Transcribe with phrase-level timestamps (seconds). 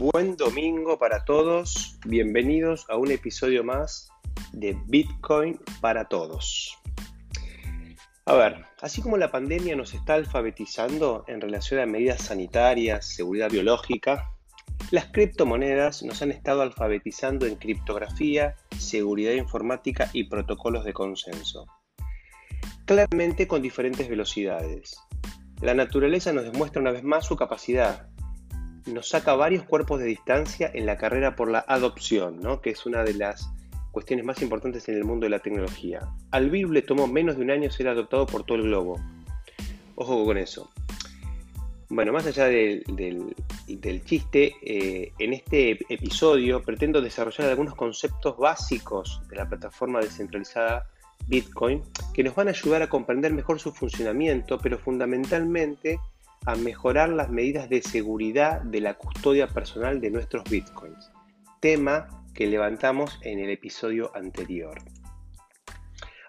[0.00, 1.98] Buen domingo para todos.
[2.06, 4.08] Bienvenidos a un episodio más
[4.52, 6.78] de Bitcoin para todos.
[8.24, 13.50] A ver, así como la pandemia nos está alfabetizando en relación a medidas sanitarias, seguridad
[13.50, 14.30] biológica,
[14.92, 21.66] las criptomonedas nos han estado alfabetizando en criptografía, seguridad informática y protocolos de consenso.
[22.84, 24.96] Claramente con diferentes velocidades.
[25.60, 28.07] La naturaleza nos demuestra una vez más su capacidad
[28.92, 32.60] nos saca varios cuerpos de distancia en la carrera por la adopción, ¿no?
[32.60, 33.50] que es una de las
[33.92, 36.08] cuestiones más importantes en el mundo de la tecnología.
[36.30, 39.00] Al virus le tomó menos de un año ser adoptado por todo el globo.
[39.94, 40.70] Ojo con eso.
[41.90, 43.24] Bueno, más allá del,
[44.04, 50.86] chiste, eh, en este episodio pretendo desarrollar algunos conceptos básicos de la plataforma descentralizada
[51.26, 51.82] Bitcoin
[52.12, 55.98] que nos van a ayudar a comprender mejor su funcionamiento, pero fundamentalmente
[56.46, 61.10] a mejorar las medidas de seguridad de la custodia personal de nuestros bitcoins,
[61.60, 64.78] tema que levantamos en el episodio anterior.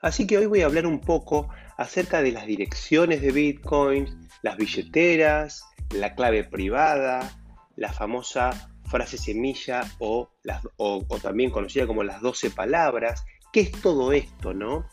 [0.02, 4.58] Así que hoy voy a hablar un poco acerca de las direcciones de bitcoins, las
[4.58, 7.38] billeteras, la clave privada,
[7.76, 10.30] la famosa frase semilla o,
[11.22, 13.26] también conocida como las 12 palabras.
[13.54, 14.88] ¿Qué es todo esto, no?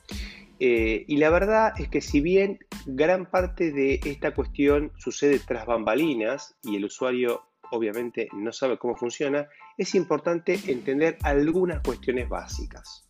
[0.59, 5.67] Eh, y la verdad es que si bien gran parte de esta cuestión sucede tras
[5.67, 13.09] bambalinas y el usuario obviamente no sabe cómo funciona, es importante entender algunas cuestiones básicas.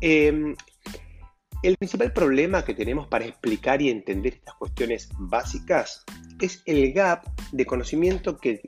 [0.00, 0.54] Em,
[1.66, 6.04] el principal problema que tenemos para explicar y entender estas cuestiones básicas
[6.40, 8.60] es el gap de conocimiento que,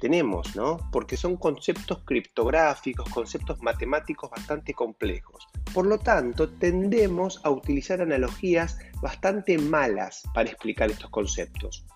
[0.00, 0.76] tenemos, ¿no?
[0.92, 5.46] Porque son conceptos criptográficos, conceptos matemáticos bastante complejos.
[5.72, 11.86] Por lo tanto, tendemos a utilizar analogías bastante malas para explicar estos conceptos.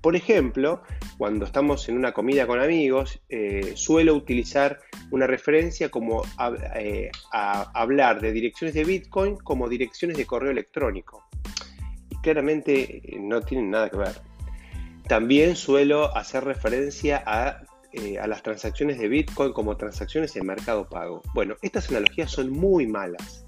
[0.00, 0.82] Por ejemplo,
[1.16, 4.80] cuando estamos en una comida con amigos, eh, suelo utilizar
[5.10, 6.22] una referencia como
[6.76, 11.24] eh, a hablar de direcciones de Bitcoin como direcciones de correo electrónico
[12.24, 14.16] claramente eh, no tienen nada que ver.
[15.06, 17.22] También suelo hacer referencia
[17.92, 21.22] eh, a, las transacciones de Bitcoin como transacciones en mercado pago.
[21.34, 23.44] Bueno, estas analogías son muy malas,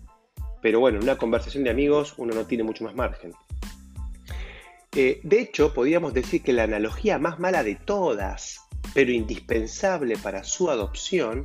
[0.61, 3.33] pero bueno, en una conversación de amigos uno no tiene mucho más margen.
[4.95, 8.61] Eh, de hecho, podríamos decir que la analogía más mala de todas,
[8.95, 11.43] pero indispensable para su adopción,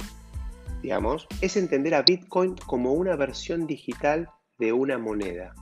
[0.82, 5.54] digamos, es entender a Bitcoin como una versión digital de una moneda.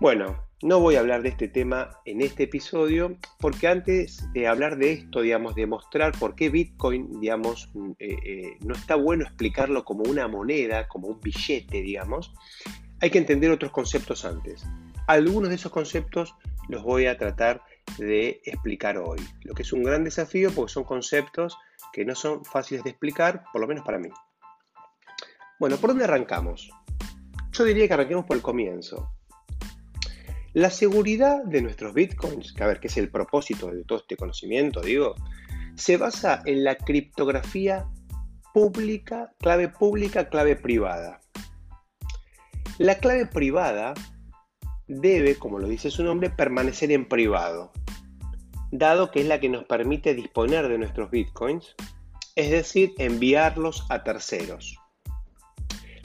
[0.00, 4.76] Bueno, no voy a hablar de este tema en este episodio porque antes de hablar
[4.76, 9.84] de esto, digamos, de mostrar por qué Bitcoin, digamos, eh, eh, no está bueno explicarlo
[9.84, 12.34] como una moneda, como un billete, digamos,
[13.00, 14.66] hay que entender otros conceptos antes.
[15.10, 16.36] Algunos de esos conceptos
[16.68, 17.64] los voy a tratar
[17.98, 21.58] de explicar hoy, lo que es un gran desafío porque son conceptos
[21.92, 24.08] que no son fáciles de explicar, por lo menos para mí.
[25.58, 26.70] Bueno, ¿por dónde arrancamos?
[27.50, 29.10] Yo diría que arranquemos por el comienzo.
[30.52, 34.16] La seguridad de nuestros bitcoins, que a ver, qué es el propósito de todo este
[34.16, 35.16] conocimiento, digo,
[35.74, 37.88] se basa en la criptografía
[38.54, 41.20] pública, clave pública, clave privada.
[42.78, 43.92] La clave privada
[44.90, 47.70] debe, como lo dice su nombre, permanecer en privado,
[48.72, 51.76] dado que es la que nos permite disponer de nuestros bitcoins,
[52.34, 54.76] es decir, enviarlos a terceros.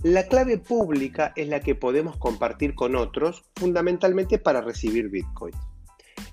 [0.04, 5.56] La clave pública es la que podemos compartir con otros, fundamentalmente para recibir Bitcoin.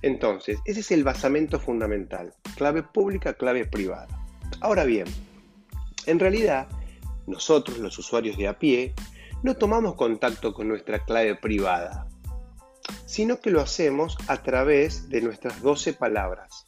[0.03, 2.35] Entonces, ese es el basamento fundamental.
[2.57, 4.09] Clave pública, clave privada.
[4.61, 5.07] Ahora bien,
[6.05, 6.69] en realidad,
[7.27, 8.93] nosotros, los usuarios de a pie,
[9.43, 12.09] no tomamos contacto con nuestra clave privada,
[13.07, 16.65] sino que lo hacemos a través de nuestras 12 palabras.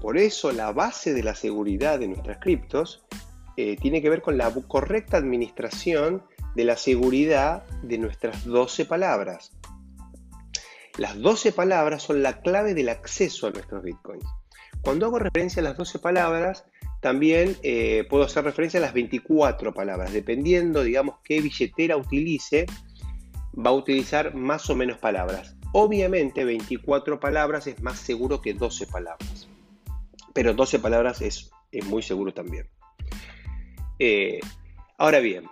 [0.00, 3.04] Por eso la base de la seguridad de nuestras criptos
[3.56, 9.52] eh, tiene que ver con la correcta administración de la seguridad de nuestras 12 palabras.
[10.98, 14.26] Las 12 palabras son la clave del acceso a nuestros bitcoins.
[14.82, 16.64] Cuando hago referencia a las 12 palabras,
[17.00, 20.12] también eh, puedo hacer referencia a las 24 palabras.
[20.12, 22.66] Dependiendo, digamos, qué billetera utilice,
[23.54, 25.56] va a utilizar más o menos palabras.
[25.72, 29.48] Obviamente, 24 palabras es más seguro que 12 palabras.
[30.34, 31.50] Pero 12 palabras es
[31.84, 32.68] muy seguro también.
[33.98, 34.40] Eh,
[34.98, 35.46] ahora bien,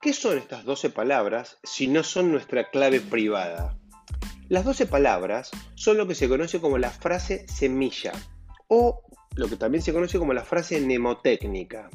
[0.00, 3.78] ¿qué son estas 12 palabras si no son nuestra clave privada?
[4.48, 8.12] Las 12 palabras son lo que se conoce como la frase semilla
[8.66, 9.02] o
[9.36, 11.88] lo que también se conoce como la frase mnemotécnica,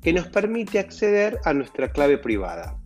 [0.00, 2.78] que nos permite acceder a nuestra clave privada.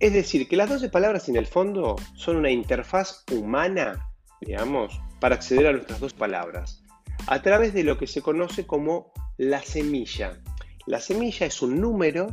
[0.00, 4.10] Es decir, que las 12 palabras en el fondo son una interfaz humana,
[4.40, 6.82] digamos, para acceder a nuestras dos palabras,
[7.26, 10.40] a través de lo que se conoce como la semilla.
[10.86, 12.28] La semilla es un número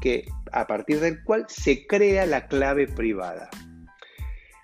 [0.00, 3.50] que, a partir del cual se crea la clave privada.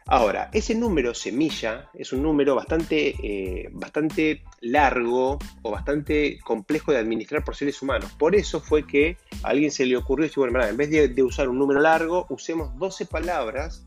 [0.08, 6.98] Ahora, ese número semilla es un número bastante, eh, bastante largo o bastante complejo de
[6.98, 8.12] administrar por seres humanos.
[8.12, 11.22] Por eso fue que a alguien se le ocurrió decir, bueno, en vez de, de,
[11.24, 13.84] usar un número largo, usemos 12 palabras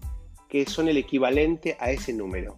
[0.50, 2.58] que son el equivalente a ese número.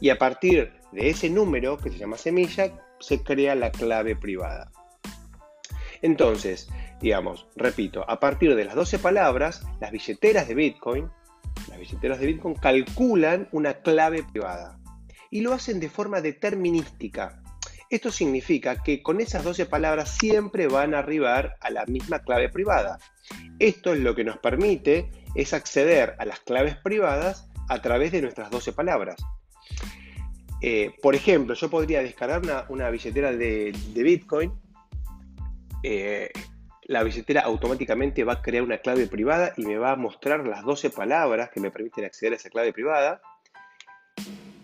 [0.00, 4.72] Y a partir de ese número, que se llama semilla, se crea la clave privada.
[6.02, 6.68] Entonces,
[7.00, 11.08] digamos, repito, a partir de las 12 palabras, las billeteras de Bitcoin
[11.92, 14.78] de Bitcoin calculan una clave privada
[15.30, 17.42] y lo hacen de forma determinística.
[17.90, 22.48] Esto significa que con esas 12 palabras siempre van a arribar a la misma clave
[22.48, 22.98] privada.
[23.58, 28.22] Esto es lo que nos permite es acceder a las claves privadas a través de
[28.22, 29.16] nuestras 12 palabras.
[30.60, 34.52] Eh, por ejemplo, yo podría descargar una, billetera de, Bitcoin
[35.82, 36.30] eh,
[36.86, 40.64] la billetera automáticamente va a crear una clave privada y me va a mostrar las
[40.64, 43.22] 12 palabras que me permiten acceder a esa clave privada.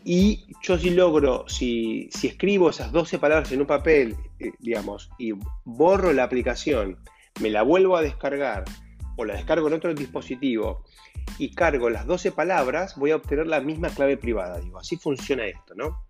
[0.05, 5.33] Y yo si logro, si, escribo esas 12 palabras en un papel, eh, digamos, y
[5.65, 6.99] borro la aplicación,
[7.41, 8.65] me la vuelvo a descargar
[9.17, 10.85] o la descargo en otro dispositivo
[11.39, 14.59] y cargo las 12 palabras, voy a obtener la misma clave privada.
[14.61, 16.10] Digo, así funciona esto, ¿no?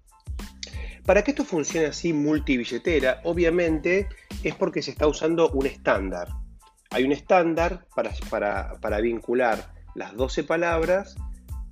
[1.10, 4.08] Para que esto funcione así multibilletera, obviamente
[4.44, 6.28] es porque se está usando un estándar.
[6.90, 11.16] Hay un estándar para, vincular las 12 palabras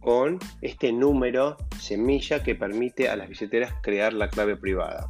[0.00, 5.08] con este número semilla que permite a las billeteras crear la clave privada.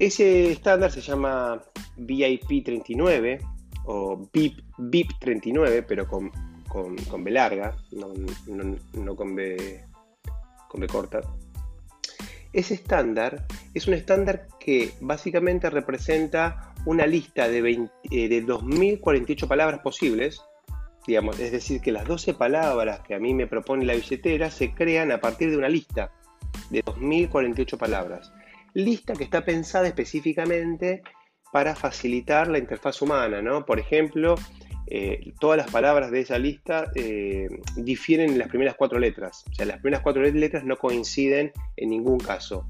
[0.00, 1.62] Ese estándar se llama
[1.96, 3.38] BIP39
[3.84, 6.32] o BIP, 39 pero con,
[6.66, 9.84] con, B larga, no, con, B,
[10.66, 11.20] con B corta.
[12.52, 19.80] Ese estándar es un estándar que básicamente representa una lista de, eh, de 2.048 palabras
[19.80, 20.42] posibles,
[21.06, 24.74] digamos, es decir, que las 12 palabras que a mí me propone la billetera se
[24.74, 26.12] crean a partir de una lista
[26.70, 28.32] de 2.048 palabras.
[28.74, 31.02] Lista que está pensada específicamente
[31.52, 33.64] para facilitar la interfaz humana, ¿no?
[33.64, 34.36] Por ejemplo,
[34.92, 39.44] eh, todas las palabras de esa lista eh, difieren en las primeras cuatro letras.
[39.48, 42.66] O sea, las primeras cuatro letras no coinciden en ningún caso.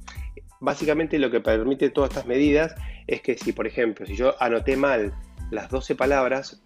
[0.61, 2.75] Básicamente lo que permite todas estas medidas
[3.07, 5.15] es que si, por ejemplo, si yo anoté mal
[5.51, 6.63] las 12 palabras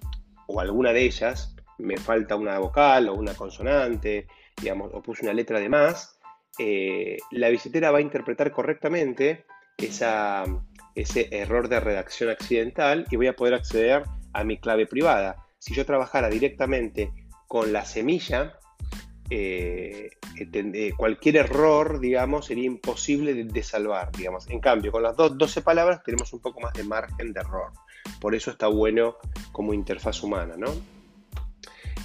[0.48, 4.26] o alguna de ellas, me falta una vocal o una consonante,
[4.60, 6.18] digamos, o puse una letra de más,
[6.58, 9.44] eh, la billetera va a interpretar correctamente
[9.76, 14.02] ese error de redacción accidental y voy a poder acceder
[14.32, 17.10] a mi clave privada si yo trabajara directamente
[17.48, 18.58] con la semilla,
[19.30, 24.46] eh, eh, cualquier error, digamos, sería imposible de, salvar, digamos.
[24.50, 27.72] En cambio, con las 12 palabras tenemos un poco más de margen de error.
[28.20, 29.16] Por eso está bueno
[29.52, 30.66] como interfaz humana, ¿no?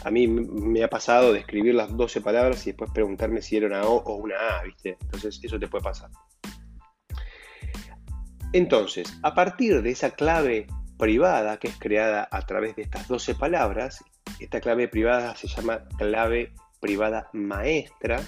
[0.05, 3.67] A mí me ha pasado de escribir las 12 palabras y después preguntarme si era
[3.67, 4.95] una O o una A, ¿viste?
[5.01, 6.09] Entonces, eso te puede pasar.
[8.53, 10.65] Entonces, a partir de esa clave
[10.99, 14.03] privada que es creada a través de estas 12 palabras.
[14.39, 18.21] Esta clave privada se llama clave privada maestra.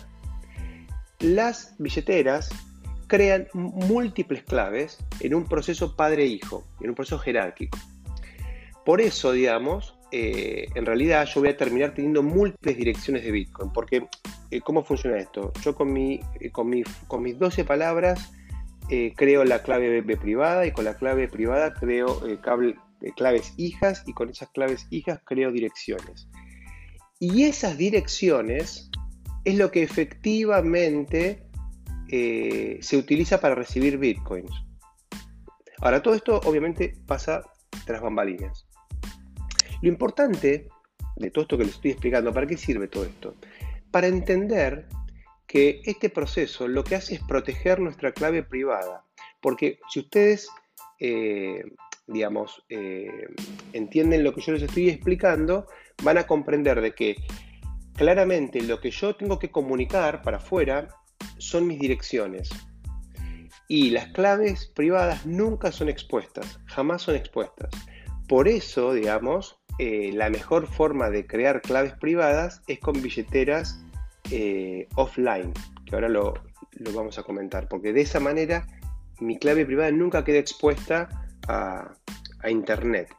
[1.19, 2.49] Las billeteras
[3.07, 7.77] crean múltiples claves en un proceso padre-hijo, en un proceso jerárquico.
[8.85, 13.71] Por eso, digamos, eh, en realidad yo voy a terminar teniendo múltiples direcciones de Bitcoin,
[13.71, 14.07] porque
[14.49, 15.51] eh, ¿cómo funciona esto?
[15.61, 16.71] Yo con, mi, eh, con,
[17.07, 18.31] con mis 12 palabras
[18.93, 22.37] eh, creo la clave B privada y con la clave privada creo eh,
[23.01, 26.27] eh, claves hijas y con esas claves hijas creo direcciones.
[27.17, 28.91] Y esas direcciones
[29.45, 31.47] es lo que efectivamente
[32.09, 34.51] se utiliza para recibir bitcoins.
[35.77, 37.41] Ahora, todo esto obviamente pasa
[37.85, 38.67] tras bambalinas.
[39.81, 40.67] Lo importante
[41.15, 43.35] de todo esto que les estoy explicando, ¿para qué sirve todo esto?
[43.89, 44.89] Para entender
[45.51, 49.03] que este proceso lo que hace es proteger nuestra clave privada.
[49.41, 50.47] Porque si ustedes,
[50.97, 51.61] eh,
[52.07, 53.27] digamos, eh,
[53.73, 55.67] entienden lo que yo les estoy explicando,
[56.03, 57.17] van a comprender de que
[57.97, 60.87] claramente lo que yo tengo que comunicar para afuera
[61.37, 62.49] son mis direcciones.
[63.67, 67.71] Y las claves privadas nunca son expuestas, jamás son expuestas.
[68.29, 73.83] Por eso, digamos, eh, la mejor forma de crear claves privadas es con billeteras
[74.31, 75.53] eh, offline,
[75.85, 76.33] que ahora lo,
[76.93, 78.65] vamos a comentar, porque de esa manera
[79.19, 81.93] mi clave privada nunca queda expuesta a,
[82.49, 83.13] Internet.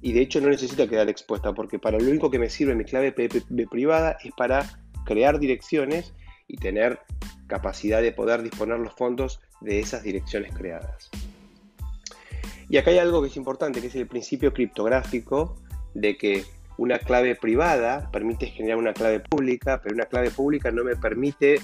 [0.00, 2.84] Y de hecho no necesita quedar expuesta, porque para lo único que me sirve mi
[2.84, 4.68] clave privada es para
[5.04, 6.12] crear direcciones
[6.48, 6.98] y tener
[7.46, 11.08] capacidad de poder disponer los fondos de esas direcciones creadas.
[12.68, 15.56] Y acá hay algo que es importante, que es el principio criptográfico
[15.94, 16.44] de que
[16.82, 21.60] una clave privada permite generar una clave pública, pero una clave pública no me permite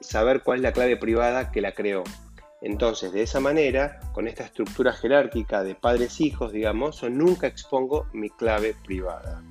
[0.00, 2.04] saber cuál es la clave privada que la creó.
[2.62, 8.30] Entonces, de esa manera, con esta estructura jerárquica de padres-hijos, digamos, yo nunca expongo mi
[8.30, 9.42] clave privada.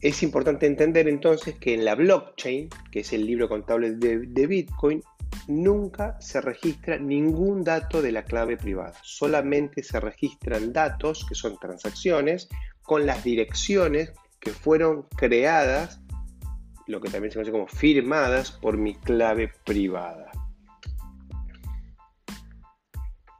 [0.00, 5.04] Es importante entender entonces que en la blockchain, que es el libro contable de, Bitcoin,
[5.46, 8.94] nunca se registra ningún dato de la clave privada.
[9.02, 12.48] Solamente se registran datos, que son transacciones,
[12.82, 16.00] con las direcciones que fueron creadas,
[16.86, 20.30] lo que también se conoce como firmadas por mi clave privada.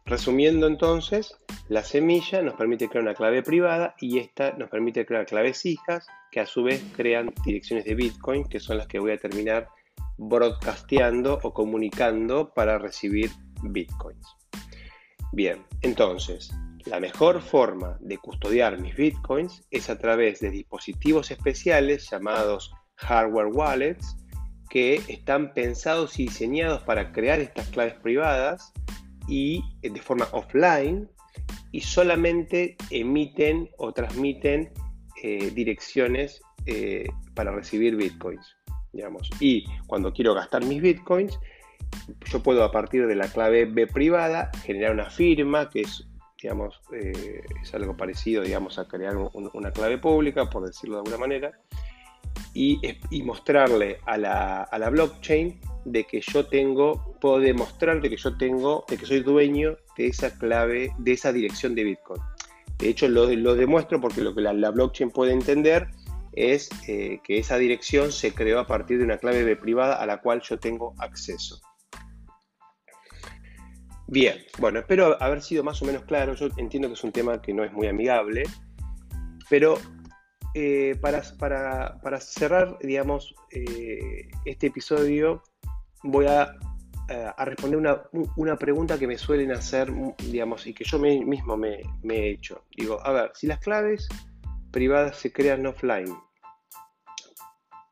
[0.05, 1.37] Resumiendo entonces,
[1.69, 6.07] la semilla nos permite crear una clave privada y esta nos permite crear claves hijas
[6.31, 9.69] que a su vez crean direcciones de Bitcoin que son las que voy a terminar
[10.19, 13.31] broadcasteando o comunicando para recibir
[13.63, 14.37] Bitcoins.
[15.33, 16.53] Bien, entonces,
[16.87, 23.49] la mejor forma de custodiar mis Bitcoins es a través de dispositivos especiales llamados hardware
[23.49, 24.17] wallets
[24.71, 28.73] que están pensados y diseñados para crear estas claves privadas
[29.29, 31.09] y eh, de forma offline
[31.73, 34.73] y solamente emiten o transmiten
[35.23, 38.57] eh, direcciones eh, para recibir bitcoins.
[38.93, 39.31] Digamos.
[39.41, 41.39] Y cuando quiero gastar mis bitcoins,
[42.31, 46.07] yo puedo a partir de la clave B privada generar una firma que es,
[46.43, 51.53] digamos, es algo parecido digamos, a crear una clave pública, por decirlo de alguna manera,
[52.55, 52.81] y,
[53.23, 58.37] mostrarle a la, a la blockchain de que yo tengo, puedo demostrar de que yo
[58.37, 62.21] tengo, de que soy dueño de esa clave, de esa dirección de Bitcoin.
[62.79, 65.89] De hecho, lo, lo demuestro porque lo que la, blockchain puede entender
[66.33, 70.21] es eh, que esa dirección se creó a partir de una clave privada a la
[70.21, 71.61] cual yo tengo acceso.
[74.12, 76.35] Bien, bueno, espero haber sido más o menos claro.
[76.35, 78.42] Yo entiendo que es un tema que no es muy amigable,
[79.49, 79.78] pero
[80.52, 85.42] eh, para, para, cerrar, digamos, eh, este episodio,
[86.02, 86.59] voy a,
[87.09, 87.78] eh, responder
[88.37, 89.90] una, pregunta que me suelen hacer,
[90.31, 92.66] digamos, y que yo mismo me, he hecho.
[92.76, 94.11] Digo, a ver, si las claves
[94.73, 96.14] privadas se crean offline,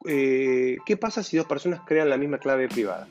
[0.04, 3.08] ¿qué pasa si dos personas crean la misma clave privada?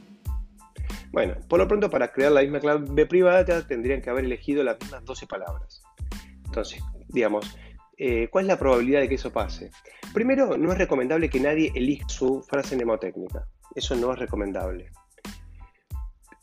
[1.11, 4.79] Bueno, por lo pronto para crear la misma clave privada tendrían que haber elegido las
[4.79, 5.81] mismas 12 palabras.
[6.45, 7.57] Entonces, digamos,
[7.97, 9.71] eh, ¿cuál es la probabilidad de que eso pase?
[10.13, 13.47] Primero, no es recomendable que nadie elija su frase mnemotécnica.
[13.75, 14.91] Eso no es recomendable.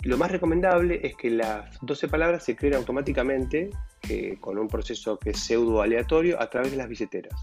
[0.03, 3.71] Lo más recomendable es que las 12 palabras se creen automáticamente
[4.09, 7.35] eh, con un proceso que es pseudo aleatorio a través de las billeteras.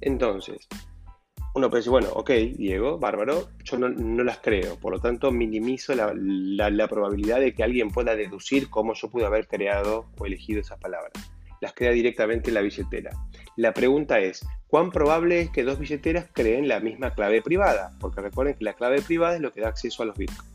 [0.00, 0.66] Entonces,
[1.54, 5.94] uno puede decir, bueno, ok, Diego, bárbaro, yo no, las creo, por lo tanto minimizo
[5.94, 10.60] la, la, probabilidad de que alguien pueda deducir cómo yo pude haber creado o elegido
[10.60, 11.12] esas palabras.
[11.60, 13.10] Las crea directamente en la billetera.
[13.56, 17.92] La pregunta es, ¿cuán probable es que dos billeteras creen la misma clave privada?
[18.00, 20.50] Porque recuerden que la clave privada es lo que da acceso a los bitcoins.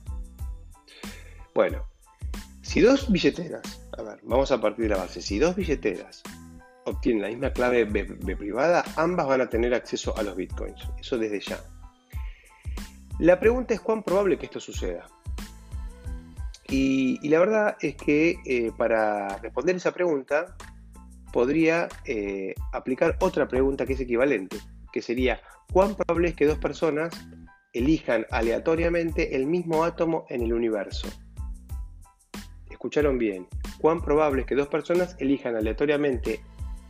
[1.53, 1.85] Bueno,
[2.61, 6.23] si dos billeteras, a ver, vamos a partir de la base, si dos billeteras
[6.88, 10.82] obtienen la misma clave B, privada, ambas van a tener acceso a los bitcoins.
[11.00, 11.60] Eso desde ya.
[13.20, 15.06] La pregunta es cuán probable que esto suceda.
[16.70, 20.56] Y, la verdad es que eh, para responder esa pregunta
[21.32, 24.58] podría eh, aplicar otra pregunta que es equivalente,
[24.91, 25.41] que sería,
[25.72, 27.13] ¿cuán probable es que dos personas
[27.74, 31.08] elijan aleatoriamente el mismo átomo en el universo?
[32.70, 33.48] Escucharon bien,
[33.79, 36.41] ¿cuán probable es que dos personas elijan aleatoriamente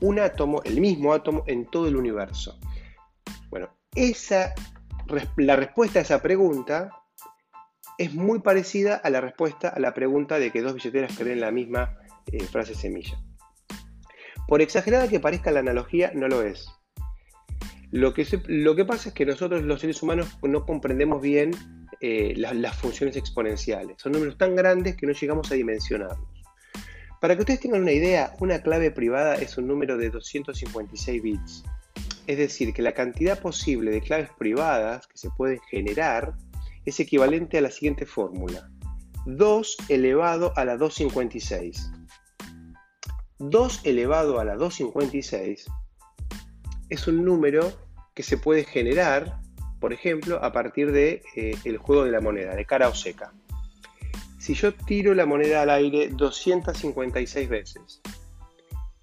[0.01, 2.59] un átomo, el mismo átomo, en todo el universo?
[3.49, 4.53] Bueno, esa,
[5.37, 6.91] la respuesta a esa pregunta
[7.97, 11.51] es muy parecida a la respuesta a la pregunta de que dos billeteras creen la
[11.51, 11.97] misma
[12.31, 13.19] eh, frase semilla.
[14.47, 16.69] Por exagerada que parezca la analogía, no lo es.
[17.91, 21.51] Lo que, lo que pasa es que nosotros los seres humanos no comprendemos bien
[21.99, 23.97] eh, las funciones exponenciales.
[23.99, 26.36] Son números tan grandes que no llegamos a dimensionarlos.
[27.19, 31.63] Para que ustedes tengan una idea, una clave privada es un número de 256 bits.
[32.27, 36.35] Es decir, que la cantidad posible de claves privadas que se pueden generar
[36.85, 38.69] es equivalente a la siguiente fórmula.
[39.25, 41.91] 2 elevado a la 256.
[43.39, 45.65] 2 elevado a la 256
[46.89, 47.71] es un número
[48.13, 49.39] que se puede generar,
[49.79, 53.33] por ejemplo, a partir del de, eh, juego de la moneda, de cara o seca.
[54.47, 58.01] Si yo tiro la moneda al aire 256 veces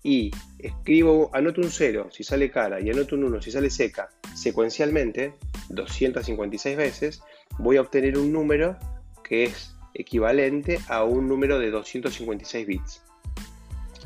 [0.03, 4.09] y escribo, anoto un 0 si sale cara y anoto un 1 si sale seca
[4.35, 5.35] secuencialmente,
[5.69, 7.23] 256 veces,
[7.59, 8.79] voy a obtener un número
[9.23, 13.03] que es equivalente a un número de 256 bits.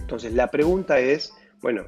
[0.01, 1.87] Entonces la pregunta es, bueno,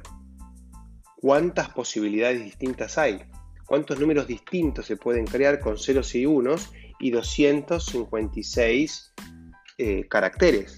[1.17, 3.21] ¿cuántas posibilidades distintas hay?
[3.65, 9.11] ¿Cuántos números distintos se pueden crear con ceros y unos y 256
[9.81, 10.77] eh, caracteres?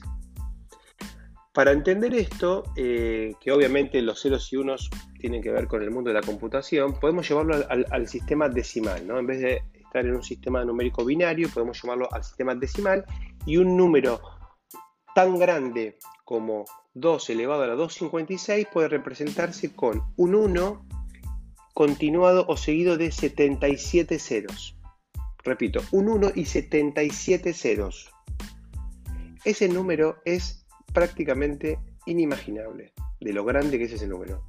[1.51, 5.91] Para entender esto, eh, que obviamente los ceros y unos tienen que ver con el
[5.91, 9.19] mundo de la computación, podemos llevarlo al, sistema decimal, ¿no?
[9.19, 9.61] En vez de
[9.93, 13.05] en un sistema numérico binario, podemos llamarlo al sistema decimal,
[13.45, 14.21] y un número
[15.13, 20.87] tan grande como 2 elevado a la 256 puede representarse con un 1
[21.73, 24.77] continuado o seguido de 77 ceros.
[25.43, 28.12] Repito, un 1 y 77 ceros.
[29.45, 34.41] Ese número es prácticamente inimaginable de lo grande que es ese número.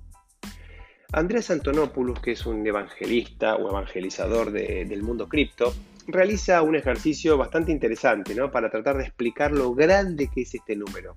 [1.12, 5.74] Andrés Antonopoulos, que es un evangelista o evangelizador del mundo cripto,
[6.06, 8.50] realiza un ejercicio bastante interesante ¿no?
[8.50, 11.16] para tratar de explicar lo grande que es este número.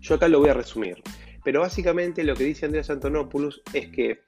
[0.00, 1.02] Yo acá lo voy a resumir,
[1.44, 4.20] pero básicamente lo que dice Andrés Antonopoulos es que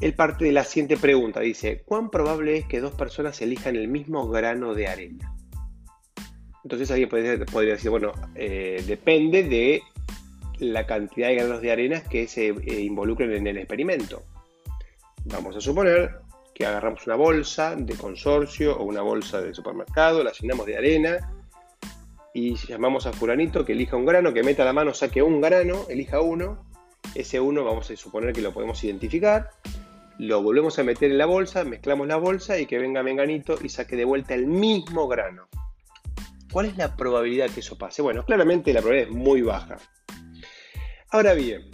[0.00, 3.88] él parte de la siguiente pregunta, dice, ¿cuán probable es que dos personas elijan el
[3.88, 5.36] mismo grano de arena?
[6.64, 9.82] Entonces alguien podría, decir, bueno, eh, depende de
[10.58, 14.22] la cantidad de granos de arena que se eh, involucren en el experimento.
[15.24, 16.20] Vamos a suponer
[16.54, 21.32] que agarramos una bolsa de consorcio o una bolsa de supermercado, la llenamos de arena
[22.34, 25.86] y llamamos a fulanito que elija un grano, que meta la mano, saque un grano,
[25.88, 26.64] elija uno.
[27.14, 29.50] Ese uno vamos a suponer que lo podemos identificar.
[30.18, 33.70] Lo volvemos a meter en la bolsa, mezclamos la bolsa y que venga Menganito y
[33.70, 35.48] saque de vuelta el mismo grano.
[36.50, 38.02] ¿Cuál es la probabilidad que eso pase?
[38.02, 39.76] Bueno, claramente la probabilidad es muy baja.
[41.10, 41.70] Ahora bien,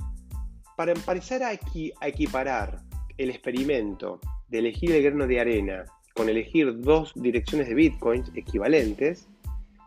[0.77, 2.81] para empezar a, equiparar
[3.17, 5.85] el experimento de elegir el grano de arena
[6.15, 9.29] con elegir dos direcciones de bitcoins equivalentes,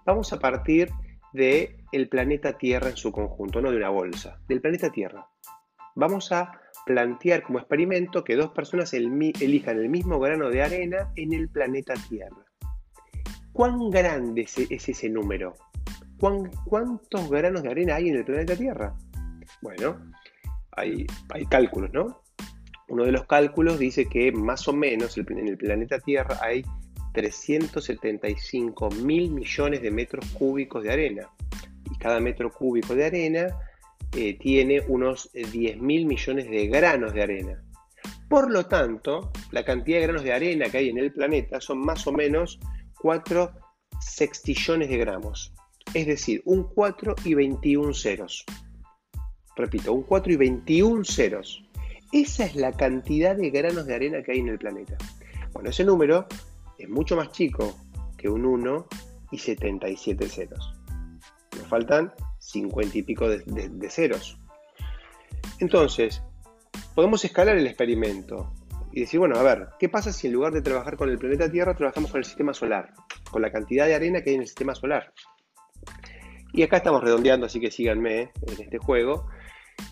[0.05, 0.89] vamos a partir
[1.33, 5.27] del el planeta Tierra en su conjunto, no de una bolsa, del planeta Tierra.
[5.95, 11.33] Vamos a plantear como experimento que dos personas elijan el mismo grano de arena en
[11.33, 12.48] el planeta Tierra.
[13.59, 15.53] ¿Cuán grande es, ese número?
[16.17, 18.95] ¿Cuántos granos de arena hay en el planeta Tierra?
[19.61, 19.99] Bueno,
[20.71, 21.05] hay,
[21.49, 22.21] cálculos, ¿no?
[22.87, 26.63] Uno de los cálculos dice que más o menos en el planeta Tierra hay
[27.13, 31.27] 375 mil millones de metros cúbicos de arena.
[31.91, 33.47] Y cada metro cúbico de arena
[34.15, 37.61] eh, tiene unos 10 mil millones de granos de arena.
[38.29, 41.79] Por lo tanto, la cantidad de granos de arena que hay en el planeta son
[41.79, 42.57] más o menos
[43.01, 43.51] 4
[43.99, 45.53] sextillones de gramos.
[45.93, 48.45] Es decir, un 4 y 21 ceros.
[49.55, 51.63] Repito, un 4 y 21 ceros.
[52.11, 54.97] Esa es la cantidad de granos de arena que hay en el planeta.
[55.53, 56.27] Bueno, ese número
[56.77, 57.75] es mucho más chico
[58.17, 58.87] que un 1
[59.31, 60.73] y 77 ceros.
[61.57, 64.39] Nos faltan 50 y pico de, ceros.
[65.59, 66.21] Entonces,
[66.95, 68.53] podemos escalar el experimento
[68.91, 71.51] y decir, bueno, a ver, ¿qué pasa si en lugar de trabajar con el planeta
[71.51, 72.93] Tierra, trabajamos con el sistema solar?
[73.29, 75.13] Con la cantidad de arena que hay en el sistema solar.
[76.53, 79.27] Y acá estamos redondeando, así que síganme eh, en este juego.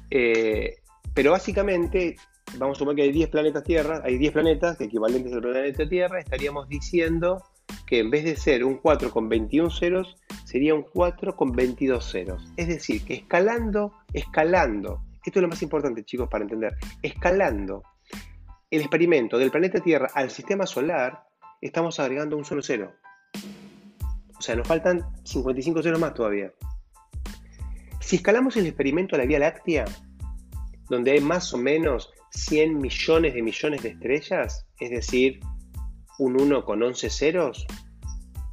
[0.10, 0.78] Eh,
[1.14, 2.16] pero básicamente,
[2.58, 6.20] vamos a suponer que hay 10 planetas Tierra, hay 10 planetas equivalentes al planeta Tierra,
[6.20, 7.44] estaríamos diciendo
[7.86, 12.12] que en vez de ser un 4 con 21 ceros, sería un 4 con 22
[12.12, 12.52] ceros.
[12.58, 17.84] Es decir, que escalando, escalando, esto es lo más importante chicos para entender, escalando
[18.70, 21.24] el experimento del planeta Tierra al sistema solar,
[21.62, 22.94] estamos agregando un solo cero.
[24.38, 26.52] O sea, nos faltan 55 ceros más todavía.
[28.02, 29.86] Si escalamos el experimento a la Vía Láctea,
[30.90, 35.40] donde hay más o menos 100 millones de millones de estrellas, es decir,
[36.20, 37.66] un 1 con 11 ceros,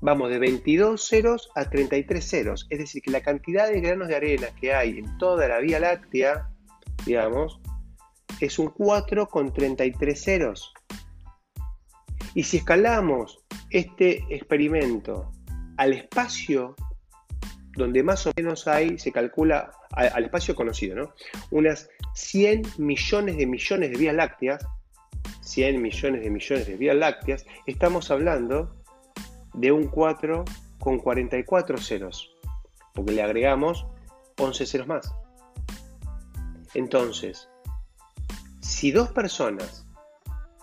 [0.00, 2.66] vamos de 22 ceros a 33 ceros.
[2.70, 5.80] Es decir, que la cantidad de granos de arena que hay en toda la Vía
[5.80, 6.48] Láctea,
[7.04, 7.60] digamos,
[8.40, 10.72] es un 4 con 33 ceros.
[12.34, 15.32] Y si escalamos este experimento
[15.76, 16.74] al espacio
[17.76, 21.14] donde más o menos hay, se calcula al, espacio conocido, ¿no?
[21.50, 24.66] Unas 100 millones de millones de vías lácteas,
[25.40, 28.76] 100 millones de millones de vías lácteas, estamos hablando
[29.54, 30.44] de un 4
[30.78, 32.36] con 44 ceros,
[32.92, 33.86] porque le agregamos
[34.38, 35.14] 11 ceros más.
[36.74, 37.48] Entonces,
[38.64, 39.86] si dos personas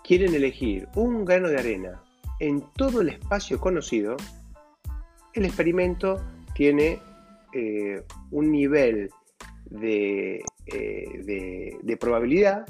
[0.03, 2.01] quieren elegir un grano de arena
[2.39, 4.17] en todo el espacio conocido,
[5.33, 6.19] el experimento
[6.55, 6.99] tiene
[7.53, 9.11] eh, un nivel
[9.83, 12.65] eh, de, de, probabilidad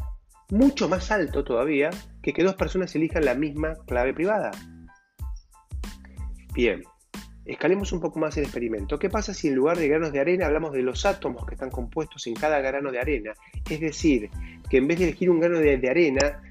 [0.50, 1.92] mucho más alto todavía
[2.22, 4.52] que que dos personas elijan la misma clave privada.
[6.54, 6.84] Bien,
[7.52, 8.98] escalemos un poco más el experimento.
[8.98, 11.70] ¿Qué pasa si en lugar de granos de arena hablamos de los átomos que están
[11.70, 13.34] compuestos en cada grano de arena?
[13.70, 14.30] Es decir,
[14.70, 16.42] que en vez de elegir un grano de, arena,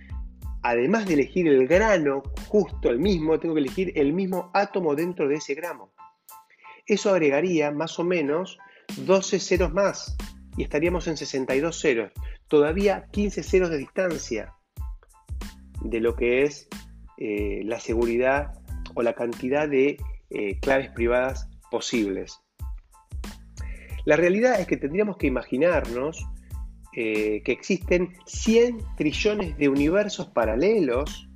[0.62, 5.26] además de elegir el grano justo el mismo, tengo que elegir el mismo átomo dentro
[5.26, 5.92] de ese gramo.
[6.86, 8.58] Eso agregaría más o menos
[8.98, 10.16] 12 ceros más
[10.56, 12.12] y estaríamos en 62 ceros.
[12.48, 14.52] Todavía 15 ceros de distancia
[15.82, 16.68] de lo que es
[17.16, 18.52] eh, la seguridad
[18.94, 19.96] o la cantidad de
[20.31, 22.40] eh, claves privadas posibles.
[24.05, 26.27] La realidad es que tendríamos que imaginarnos
[26.97, 31.29] eh, que existen 100 trillones de universos paralelos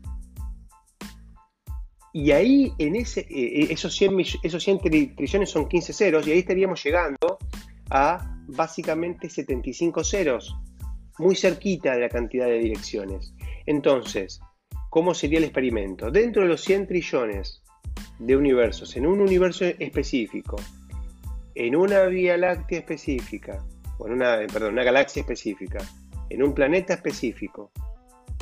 [2.12, 4.78] y ahí en ese, esos, 100, esos 100
[5.16, 7.38] trillones son 15 ceros y ahí estaríamos llegando
[7.90, 10.56] a básicamente 75 ceros,
[11.18, 13.34] muy cerquita de la cantidad de direcciones.
[13.66, 14.40] Entonces,
[14.94, 16.08] ¿Cómo sería el experimento?
[16.12, 17.63] Dentro de los 100 trillones
[18.18, 20.56] de universos, en un universo específico,
[21.54, 23.64] en una vía láctea específica,
[23.98, 25.78] una, perdón, una galaxia específica,
[26.30, 27.70] en un planeta específico,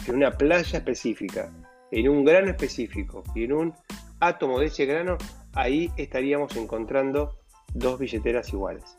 [0.07, 1.53] en una playa específica,
[1.91, 3.75] en un grano específico y en un
[4.21, 5.19] átomo de ese grano,
[5.55, 7.39] ahí estaríamos encontrando
[7.75, 8.97] dos billeteras iguales.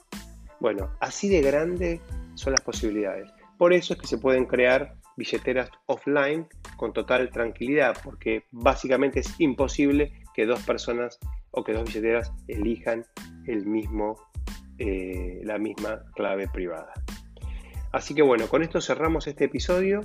[0.59, 2.01] Bueno, así de grande
[2.35, 3.29] son las posibilidades.
[3.57, 9.39] Por eso es que se pueden crear billeteras offline con total tranquilidad, porque básicamente es
[9.39, 11.19] imposible que dos personas
[11.51, 13.05] o que dos billeteras elijan
[13.47, 14.15] el mismo,
[14.79, 16.93] eh, la misma clave privada.
[17.91, 20.01] Así que bueno, con esto cerramos este episodio.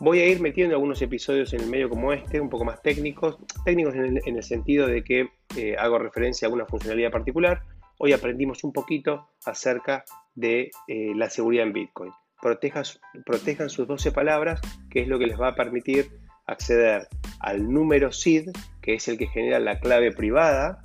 [0.00, 3.38] Voy a ir metiendo algunos episodios en el medio como este, un poco más técnicos,
[3.64, 7.62] técnicos en el, sentido de que eh, hago referencia a una funcionalidad particular.
[7.98, 14.60] Hoy aprendimos un poquito acerca de eh, la seguridad en Bitcoin protejan sus 12 palabras,
[14.90, 16.10] que es lo que les va a permitir
[16.46, 17.06] acceder
[17.38, 18.50] al número SID,
[18.82, 20.82] que es el que genera la clave privada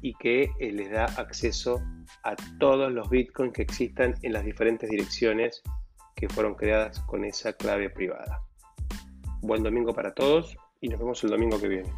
[0.00, 1.82] y que eh, les da acceso
[2.22, 5.62] a todos los bitcoins que existan en las diferentes direcciones
[6.16, 8.40] que fueron creadas con esa clave privada.
[9.40, 11.92] Buen domingo para todos y nos vemos el domingo que viene.